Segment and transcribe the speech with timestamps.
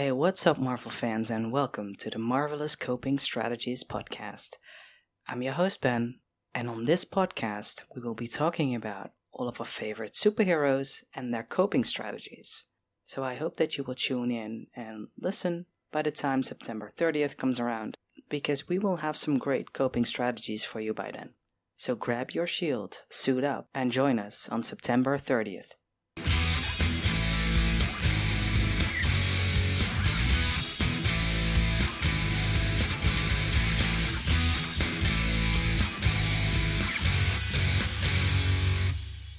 [0.00, 4.56] Hey, what's up, Marvel fans, and welcome to the Marvelous Coping Strategies podcast.
[5.28, 6.20] I'm your host, Ben,
[6.54, 11.34] and on this podcast, we will be talking about all of our favorite superheroes and
[11.34, 12.64] their coping strategies.
[13.04, 17.36] So I hope that you will tune in and listen by the time September 30th
[17.36, 17.98] comes around,
[18.30, 21.34] because we will have some great coping strategies for you by then.
[21.76, 25.72] So grab your shield, suit up, and join us on September 30th